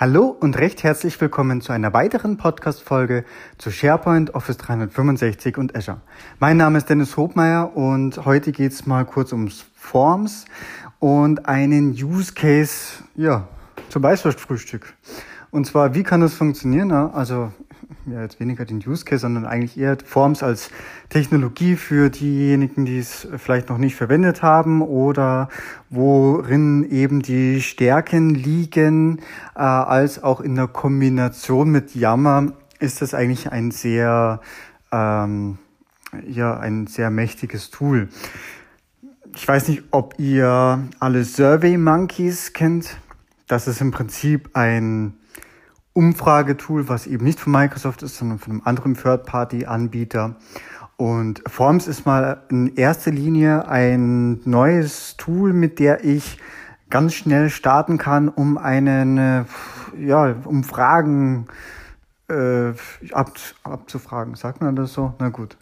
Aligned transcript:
Hallo 0.00 0.34
und 0.40 0.56
recht 0.58 0.82
herzlich 0.82 1.20
willkommen 1.20 1.60
zu 1.60 1.72
einer 1.72 1.92
weiteren 1.92 2.38
Podcast-Folge 2.38 3.26
zu 3.58 3.70
SharePoint, 3.70 4.34
Office 4.34 4.56
365 4.56 5.58
und 5.58 5.76
Azure. 5.76 6.00
Mein 6.38 6.56
Name 6.56 6.78
ist 6.78 6.88
Dennis 6.88 7.18
Hobmeier 7.18 7.76
und 7.76 8.24
heute 8.24 8.50
geht's 8.50 8.86
mal 8.86 9.04
kurz 9.04 9.32
ums 9.32 9.66
Forms 9.74 10.46
und 11.00 11.44
einen 11.44 11.90
Use 11.90 12.32
Case, 12.32 13.04
ja, 13.14 13.46
zum 13.90 14.02
Weißwurstfrühstück. 14.02 14.94
Und 15.50 15.66
zwar, 15.66 15.94
wie 15.94 16.02
kann 16.02 16.22
das 16.22 16.32
funktionieren? 16.32 16.92
Also 16.92 17.52
ja, 18.06 18.22
jetzt 18.22 18.40
weniger 18.40 18.64
den 18.64 18.78
Use 18.78 19.04
Case, 19.04 19.20
sondern 19.20 19.46
eigentlich 19.46 19.78
eher 19.78 19.96
Forms 20.04 20.42
als 20.42 20.70
Technologie 21.08 21.76
für 21.76 22.10
diejenigen, 22.10 22.84
die 22.84 22.98
es 22.98 23.28
vielleicht 23.36 23.68
noch 23.68 23.78
nicht 23.78 23.96
verwendet 23.96 24.42
haben 24.42 24.82
oder 24.82 25.48
worin 25.90 26.84
eben 26.90 27.22
die 27.22 27.60
Stärken 27.60 28.30
liegen, 28.34 29.18
äh, 29.54 29.60
als 29.60 30.22
auch 30.22 30.40
in 30.40 30.54
der 30.54 30.68
Kombination 30.68 31.70
mit 31.70 31.94
Yammer 31.94 32.52
ist 32.78 33.02
das 33.02 33.14
eigentlich 33.14 33.52
ein 33.52 33.70
sehr, 33.70 34.40
ähm, 34.90 35.58
ja, 36.26 36.58
ein 36.58 36.86
sehr 36.86 37.10
mächtiges 37.10 37.70
Tool. 37.70 38.08
Ich 39.36 39.46
weiß 39.46 39.68
nicht, 39.68 39.84
ob 39.90 40.18
ihr 40.18 40.88
alle 40.98 41.24
Survey 41.24 41.76
Monkeys 41.76 42.52
kennt. 42.52 42.96
Das 43.46 43.68
ist 43.68 43.80
im 43.80 43.90
Prinzip 43.90 44.50
ein 44.54 45.19
Umfragetool, 45.92 46.88
was 46.88 47.06
eben 47.06 47.24
nicht 47.24 47.40
von 47.40 47.52
Microsoft 47.52 48.02
ist, 48.02 48.16
sondern 48.16 48.38
von 48.38 48.52
einem 48.52 48.62
anderen 48.64 48.94
Third-Party-Anbieter. 48.94 50.36
Und 50.96 51.42
Forms 51.46 51.88
ist 51.88 52.04
mal 52.06 52.42
in 52.50 52.76
erster 52.76 53.10
Linie 53.10 53.68
ein 53.68 54.40
neues 54.44 55.16
Tool, 55.16 55.52
mit 55.52 55.78
der 55.78 56.04
ich 56.04 56.38
ganz 56.90 57.14
schnell 57.14 57.48
starten 57.50 57.96
kann, 57.96 58.28
um 58.28 58.58
einen, 58.58 59.16
äh, 59.16 59.44
ja, 59.98 60.34
um 60.44 60.62
Fragen 60.64 61.46
äh, 62.28 62.72
ab, 63.12 63.32
abzufragen. 63.62 64.34
Sagt 64.34 64.60
man 64.60 64.76
das 64.76 64.92
so? 64.92 65.14
Na 65.18 65.30
gut. 65.30 65.56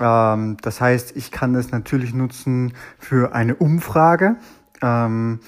Ähm, 0.00 0.56
das 0.62 0.80
heißt, 0.80 1.16
ich 1.16 1.30
kann 1.30 1.54
es 1.54 1.70
natürlich 1.70 2.12
nutzen 2.12 2.72
für 2.98 3.34
eine 3.34 3.54
Umfrage. 3.54 4.36
Ähm, 4.82 5.40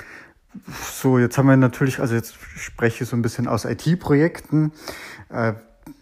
so, 0.93 1.19
jetzt 1.19 1.39
haben 1.39 1.47
wir 1.47 1.57
natürlich, 1.57 2.01
also 2.01 2.15
jetzt 2.15 2.35
spreche 2.57 3.05
ich 3.05 3.11
so 3.11 3.17
ein 3.17 3.23
bisschen 3.23 3.49
aus 3.49 3.65
IT-Projekten. 3.65 4.73
Äh, 5.31 5.55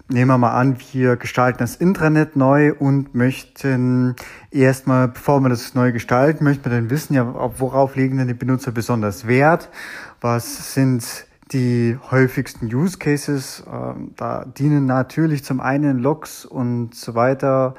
nehmen 0.09 0.31
wir 0.31 0.39
mal 0.39 0.53
an, 0.53 0.77
wir 0.93 1.17
gestalten 1.17 1.59
das 1.59 1.77
Intranet 1.77 2.37
neu 2.37 2.75
und 2.75 3.15
möchten 3.15 4.17
erstmal, 4.51 5.09
bevor 5.09 5.41
wir 5.41 5.49
das 5.49 5.75
neu 5.75 5.93
gestalten, 5.93 6.45
möchten 6.45 6.65
wir 6.65 6.73
dann 6.73 6.91
wissen, 6.91 7.15
ja, 7.15 7.27
worauf 7.59 7.97
legen 7.97 8.19
denn 8.19 8.29
die 8.29 8.35
Benutzer 8.35 8.73
besonders 8.73 9.27
Wert? 9.27 9.71
Was 10.21 10.75
sind 10.75 11.27
die 11.55 11.97
häufigsten 12.11 12.67
Use 12.67 12.99
Cases. 12.99 13.65
Ähm, 13.73 14.11
da 14.17 14.45
dienen 14.45 14.87
natürlich 14.87 15.45
zum 15.45 15.61
einen 15.61 16.01
Logs 16.01 16.45
und 16.45 16.95
so 16.95 17.15
weiter, 17.15 17.75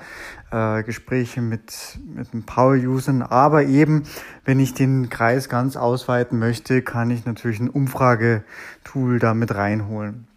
äh, 0.51 0.81
Gespräche 0.83 1.41
mit, 1.41 1.99
mit 2.15 2.33
den 2.33 2.43
Power-Usern, 2.43 3.21
aber 3.21 3.65
eben, 3.65 4.03
wenn 4.45 4.59
ich 4.59 4.73
den 4.73 5.09
Kreis 5.09 5.49
ganz 5.49 5.75
ausweiten 5.75 6.39
möchte, 6.39 6.81
kann 6.81 7.11
ich 7.11 7.25
natürlich 7.25 7.59
ein 7.59 7.69
Umfragetool 7.69 9.19
da 9.19 9.33
mit 9.33 9.53
reinholen. 9.53 10.27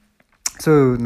So, 0.58 0.96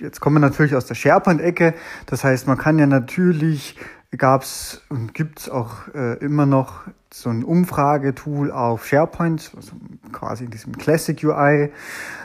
jetzt 0.00 0.20
kommen 0.20 0.36
wir 0.36 0.40
natürlich 0.40 0.74
aus 0.74 0.86
der 0.86 0.96
SharePoint-Ecke. 0.96 1.74
Das 2.06 2.24
heißt, 2.24 2.48
man 2.48 2.58
kann 2.58 2.76
ja 2.80 2.86
natürlich, 2.86 3.76
gab's 4.10 4.82
und 4.88 5.14
gibt's 5.14 5.48
auch 5.48 5.86
äh, 5.94 6.18
immer 6.18 6.44
noch 6.44 6.80
so 7.12 7.30
ein 7.30 7.44
Umfragetool 7.44 8.50
auf 8.50 8.84
SharePoint, 8.84 9.52
also 9.54 9.72
quasi 10.12 10.44
in 10.44 10.50
diesem 10.50 10.76
Classic 10.76 11.22
UI. 11.22 11.72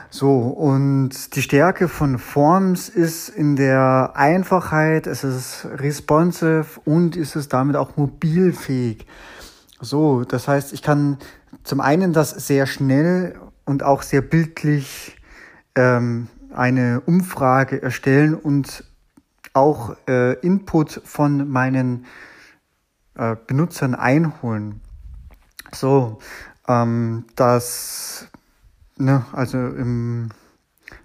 So, 0.10 0.40
und 0.40 1.36
die 1.36 1.42
Stärke 1.42 1.88
von 1.88 2.20
Forms 2.20 2.90
ist 2.90 3.30
in 3.30 3.56
der 3.56 4.12
Einfachheit, 4.16 5.08
es 5.08 5.24
ist 5.24 5.66
responsive 5.76 6.82
und 6.84 7.16
ist 7.16 7.36
es 7.36 7.48
damit 7.48 7.78
auch 7.78 7.96
mobilfähig. 7.96 9.08
So, 9.80 10.26
das 10.26 10.48
heißt, 10.48 10.74
ich 10.74 10.82
kann 10.82 11.18
zum 11.64 11.80
einen 11.80 12.12
das 12.12 12.32
sehr 12.32 12.68
schnell 12.68 13.40
und 13.64 13.84
auch 13.84 14.02
sehr 14.02 14.22
bildlich 14.22 15.18
ähm, 15.76 16.28
eine 16.54 17.02
Umfrage 17.06 17.82
erstellen 17.82 18.36
und 18.36 18.84
auch 19.54 19.96
äh, 20.08 20.34
Input 20.40 21.02
von 21.06 21.50
meinen 21.50 22.06
äh, 23.16 23.36
Benutzern 23.48 23.96
einholen. 23.96 24.82
So, 25.74 26.20
ähm, 26.68 27.26
das, 27.36 28.28
ne, 28.98 29.26
also 29.34 29.58
im 29.58 30.30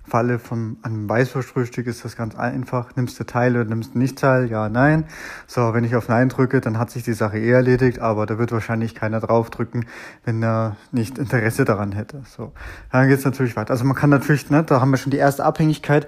Falle 0.08 0.38
von 0.38 0.76
einem 0.82 1.08
Weißwurstfrühstück 1.08 1.86
ist 1.86 2.04
das 2.04 2.16
ganz 2.16 2.36
einfach. 2.36 2.94
Nimmst 2.94 3.18
du 3.18 3.24
teil 3.24 3.56
oder 3.56 3.64
nimmst 3.64 3.94
du 3.94 3.98
nicht 3.98 4.18
teil? 4.18 4.48
Ja, 4.48 4.68
nein. 4.68 5.04
So, 5.46 5.74
wenn 5.74 5.82
ich 5.84 5.96
auf 5.96 6.08
Nein 6.08 6.28
drücke, 6.28 6.60
dann 6.60 6.78
hat 6.78 6.90
sich 6.90 7.02
die 7.02 7.12
Sache 7.12 7.38
eh 7.38 7.50
erledigt, 7.50 7.98
aber 7.98 8.26
da 8.26 8.38
wird 8.38 8.52
wahrscheinlich 8.52 8.94
keiner 8.94 9.20
draufdrücken, 9.20 9.86
wenn 10.24 10.42
er 10.42 10.76
nicht 10.92 11.18
Interesse 11.18 11.64
daran 11.64 11.92
hätte. 11.92 12.22
So, 12.24 12.52
dann 12.92 13.08
geht's 13.08 13.24
natürlich 13.24 13.56
weiter. 13.56 13.72
Also 13.72 13.84
man 13.84 13.96
kann 13.96 14.10
natürlich, 14.10 14.48
ne, 14.48 14.62
da 14.62 14.80
haben 14.80 14.90
wir 14.90 14.96
schon 14.96 15.10
die 15.10 15.16
erste 15.16 15.44
Abhängigkeit. 15.44 16.06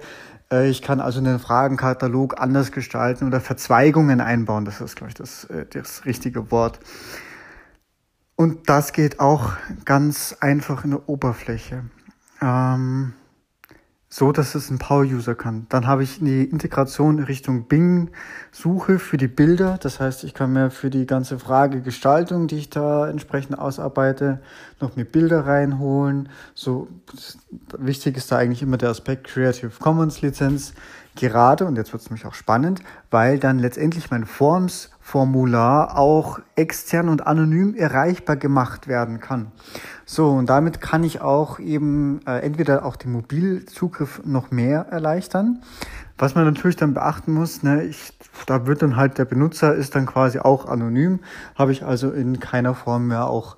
Äh, 0.51 0.69
ich 0.69 0.81
kann 0.81 1.01
also 1.01 1.19
einen 1.19 1.39
Fragenkatalog 1.39 2.39
anders 2.39 2.71
gestalten 2.71 3.27
oder 3.27 3.41
Verzweigungen 3.41 4.21
einbauen. 4.21 4.63
Das 4.63 4.79
ist, 4.79 4.95
glaube 4.95 5.09
ich, 5.09 5.15
das, 5.15 5.43
äh, 5.45 5.65
das 5.65 6.05
richtige 6.05 6.51
Wort. 6.51 6.79
Und 8.39 8.69
das 8.69 8.93
geht 8.93 9.19
auch 9.19 9.51
ganz 9.83 10.33
einfach 10.39 10.85
in 10.85 10.91
der 10.91 11.09
Oberfläche. 11.09 11.83
Ähm, 12.41 13.11
so, 14.07 14.31
dass 14.31 14.55
es 14.55 14.69
ein 14.69 14.79
Power-User 14.79 15.35
kann. 15.35 15.65
Dann 15.67 15.87
habe 15.87 16.03
ich 16.03 16.19
die 16.19 16.45
Integration 16.45 17.19
Richtung 17.19 17.65
Bing-Suche 17.65 18.97
für 18.97 19.17
die 19.17 19.27
Bilder. 19.27 19.77
Das 19.81 19.99
heißt, 19.99 20.23
ich 20.23 20.33
kann 20.33 20.53
mir 20.53 20.71
für 20.71 20.89
die 20.89 21.05
ganze 21.05 21.37
Frage 21.37 21.81
Gestaltung, 21.81 22.47
die 22.47 22.59
ich 22.59 22.69
da 22.69 23.09
entsprechend 23.09 23.59
ausarbeite, 23.59 24.39
noch 24.79 24.95
mir 24.95 25.03
Bilder 25.03 25.45
reinholen. 25.45 26.29
So, 26.53 26.87
wichtig 27.77 28.15
ist 28.15 28.31
da 28.31 28.37
eigentlich 28.37 28.61
immer 28.61 28.77
der 28.77 28.91
Aspekt 28.91 29.27
Creative 29.27 29.71
Commons 29.81 30.21
Lizenz. 30.21 30.73
Gerade, 31.19 31.65
und 31.65 31.75
jetzt 31.75 31.91
wird 31.91 32.01
es 32.01 32.09
nämlich 32.09 32.25
auch 32.25 32.33
spannend, 32.33 32.81
weil 33.11 33.39
dann 33.39 33.59
letztendlich 33.59 34.09
mein 34.09 34.25
Forms 34.25 34.89
Formular 35.01 35.97
auch 35.97 36.39
extern 36.55 37.09
und 37.09 37.27
anonym 37.27 37.75
erreichbar 37.75 38.37
gemacht 38.37 38.87
werden 38.87 39.19
kann. 39.19 39.51
So, 40.05 40.29
und 40.29 40.49
damit 40.49 40.79
kann 40.79 41.03
ich 41.03 41.19
auch 41.19 41.59
eben 41.59 42.21
äh, 42.25 42.39
entweder 42.39 42.85
auch 42.85 42.95
den 42.95 43.11
Mobilzugriff 43.11 44.21
noch 44.23 44.51
mehr 44.51 44.85
erleichtern. 44.91 45.61
Was 46.17 46.35
man 46.35 46.45
natürlich 46.45 46.77
dann 46.77 46.93
beachten 46.93 47.33
muss, 47.33 47.63
ne, 47.63 47.83
ich, 47.83 48.13
da 48.45 48.65
wird 48.65 48.81
dann 48.81 48.95
halt 48.95 49.17
der 49.17 49.25
Benutzer 49.25 49.75
ist 49.75 49.95
dann 49.95 50.05
quasi 50.05 50.39
auch 50.39 50.67
anonym, 50.67 51.19
habe 51.55 51.73
ich 51.73 51.83
also 51.83 52.11
in 52.11 52.39
keiner 52.39 52.75
Form 52.75 53.07
mehr 53.07 53.27
auch 53.27 53.57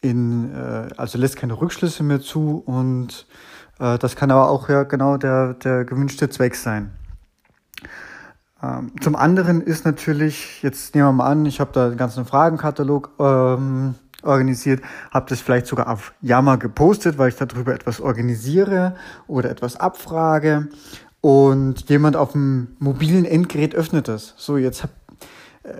in, 0.00 0.52
äh, 0.52 0.88
also 0.96 1.16
lässt 1.16 1.36
keine 1.36 1.60
Rückschlüsse 1.60 2.02
mehr 2.02 2.20
zu 2.20 2.60
und 2.66 3.26
das 3.78 4.16
kann 4.16 4.30
aber 4.30 4.50
auch 4.50 4.68
ja 4.68 4.82
genau 4.82 5.16
der, 5.16 5.54
der 5.54 5.84
gewünschte 5.84 6.28
Zweck 6.28 6.56
sein. 6.56 6.92
Ähm, 8.62 8.92
zum 9.00 9.14
anderen 9.14 9.60
ist 9.60 9.84
natürlich, 9.84 10.62
jetzt 10.62 10.94
nehmen 10.94 11.08
wir 11.08 11.12
mal 11.12 11.26
an, 11.26 11.46
ich 11.46 11.60
habe 11.60 11.70
da 11.72 11.88
den 11.88 11.98
ganzen 11.98 12.24
Fragenkatalog 12.24 13.10
ähm, 13.20 13.94
organisiert, 14.22 14.82
habe 15.12 15.26
das 15.28 15.40
vielleicht 15.40 15.66
sogar 15.66 15.88
auf 15.88 16.12
Yammer 16.20 16.56
gepostet, 16.58 17.18
weil 17.18 17.28
ich 17.28 17.36
darüber 17.36 17.72
etwas 17.72 18.00
organisiere 18.00 18.96
oder 19.28 19.50
etwas 19.50 19.76
abfrage 19.76 20.68
und 21.20 21.88
jemand 21.88 22.16
auf 22.16 22.32
dem 22.32 22.76
mobilen 22.78 23.24
Endgerät 23.24 23.74
öffnet 23.74 24.08
das. 24.08 24.34
So, 24.36 24.56
jetzt 24.56 24.82
hab, 24.82 24.90
äh, 25.62 25.74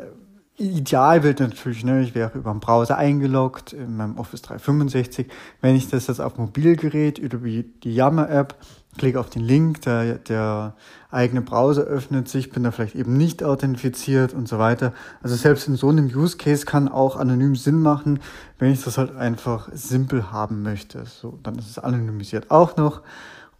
ideal 0.58 1.22
wird 1.22 1.40
natürlich, 1.40 1.84
ne, 1.84 2.02
ich 2.02 2.14
wäre 2.14 2.36
über 2.36 2.50
den 2.50 2.60
Browser 2.60 2.98
eingeloggt 2.98 3.72
in 3.72 3.96
meinem 3.96 4.18
Office 4.18 4.42
365. 4.42 5.28
Wenn 5.60 5.76
ich 5.76 5.88
das 5.88 6.08
jetzt 6.08 6.20
auf 6.20 6.36
Mobilgerät 6.36 7.18
über 7.18 7.38
die 7.38 7.94
Yammer-App 7.94 8.56
klicke 8.96 9.20
auf 9.20 9.30
den 9.30 9.42
Link, 9.42 9.82
der, 9.82 10.16
der 10.16 10.74
eigene 11.10 11.40
Browser 11.40 11.82
öffnet 11.82 12.28
sich, 12.28 12.50
bin 12.50 12.64
da 12.64 12.72
vielleicht 12.72 12.96
eben 12.96 13.16
nicht 13.16 13.44
authentifiziert 13.44 14.34
und 14.34 14.48
so 14.48 14.58
weiter. 14.58 14.92
Also 15.22 15.36
selbst 15.36 15.68
in 15.68 15.76
so 15.76 15.88
einem 15.88 16.06
Use 16.06 16.36
Case 16.36 16.66
kann 16.66 16.88
auch 16.88 17.16
anonym 17.16 17.54
Sinn 17.54 17.80
machen, 17.80 18.20
wenn 18.58 18.72
ich 18.72 18.82
das 18.82 18.98
halt 18.98 19.14
einfach 19.16 19.68
simpel 19.72 20.32
haben 20.32 20.62
möchte. 20.62 21.04
So, 21.06 21.38
dann 21.42 21.56
ist 21.56 21.70
es 21.70 21.78
anonymisiert 21.78 22.50
auch 22.50 22.76
noch 22.76 23.02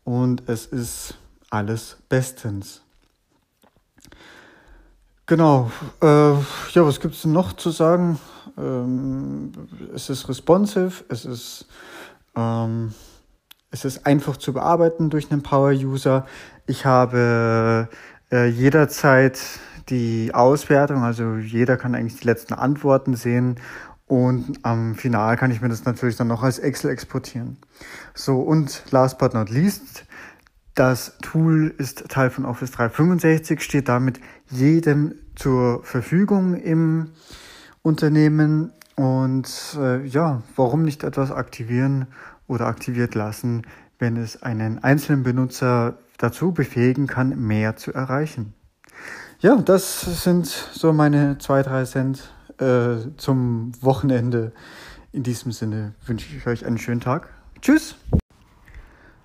und 0.05 0.43
es 0.49 0.67
ist 0.67 1.15
alles 1.51 1.99
bestens. 2.09 2.83
Genau. 5.29 5.71
Äh, 6.03 6.07
ja, 6.07 6.87
was 6.87 7.01
gibt's 7.01 7.23
denn 7.23 7.33
noch 7.33 7.53
zu 7.53 7.71
sagen? 7.71 8.19
Ähm, 8.57 9.53
es 9.95 10.09
ist 10.11 10.29
responsive, 10.29 11.05
es 11.11 11.27
ist 11.27 11.67
ähm, 12.37 12.95
es 13.71 13.85
ist 13.85 14.07
einfach 14.07 14.39
zu 14.39 14.55
bearbeiten 14.55 15.11
durch 15.11 15.31
einen 15.31 15.43
Power-User. 15.43 16.27
Ich 16.67 16.87
habe 16.87 17.89
äh, 18.33 18.47
jederzeit 18.49 19.39
die 19.91 20.33
Auswertung, 20.35 21.05
also 21.05 21.37
jeder 21.37 21.77
kann 21.77 21.95
eigentlich 21.95 22.21
die 22.21 22.27
letzten 22.27 22.55
Antworten 22.55 23.15
sehen 23.17 23.57
Und 24.07 24.61
am 24.65 24.95
Final 24.95 25.37
kann 25.37 25.51
ich 25.51 25.61
mir 25.61 25.69
das 25.69 25.85
natürlich 25.85 26.17
dann 26.17 26.29
noch 26.29 26.43
als 26.43 26.59
Excel 26.59 26.91
exportieren. 26.91 27.59
So, 28.15 28.41
und 28.41 28.83
last 28.91 29.19
but 29.19 29.35
not 29.35 29.51
least, 29.51 30.07
das 30.79 31.19
Tool 31.23 31.75
ist 31.77 32.09
Teil 32.09 32.31
von 32.31 32.45
Office 32.45 32.71
365, 32.71 33.61
steht 33.61 33.89
damit 33.89 34.21
jedem 34.49 35.15
zur 35.35 35.83
Verfügung 35.83 36.55
im 36.55 37.11
Unternehmen. 37.83 38.73
Und 38.95 39.77
äh, 39.79 40.05
ja, 40.07 40.43
warum 40.55 40.83
nicht 40.83 41.03
etwas 41.03 41.33
aktivieren 41.33 42.07
oder 42.47 42.67
aktiviert 42.67 43.17
lassen, 43.17 43.63
wenn 43.99 44.17
es 44.17 44.43
einen 44.43 44.79
einzelnen 44.83 45.25
Benutzer 45.25 45.99
dazu 46.17 46.53
befähigen 46.53 47.09
kann, 47.09 47.37
mehr 47.39 47.77
zu 47.77 47.93
erreichen? 47.93 48.55
Ja, 49.41 49.57
das 49.57 50.23
sind 50.23 50.47
so 50.47 50.93
meine 50.93 51.39
zwei, 51.39 51.63
drei 51.63 51.85
Cent 51.85 52.33
äh, 52.59 52.99
zum 53.17 53.73
Wochenende. 53.81 54.53
In 55.11 55.25
diesem 55.25 55.51
Sinne 55.51 55.95
wünsche 56.07 56.27
ich 56.37 56.47
euch 56.47 56.67
einen 56.67 56.79
schönen 56.79 57.01
Tag. 57.01 57.31
Tschüss! 57.61 57.97